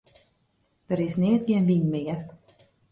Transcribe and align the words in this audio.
Der 0.87 0.99
is 1.07 1.17
neat 1.21 1.43
gjin 1.47 1.67
wyn 1.69 1.87
mear. 1.93 2.19